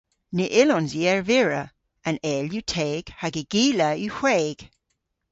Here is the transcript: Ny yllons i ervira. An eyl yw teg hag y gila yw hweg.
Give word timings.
Ny 0.35 0.45
yllons 0.61 0.91
i 0.99 1.01
ervira. 1.13 1.63
An 2.07 2.17
eyl 2.33 2.49
yw 2.57 2.63
teg 2.73 3.05
hag 3.19 3.33
y 3.41 3.43
gila 3.53 3.89
yw 4.03 4.13
hweg. 4.19 4.59